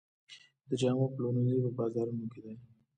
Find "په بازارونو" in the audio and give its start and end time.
1.63-2.25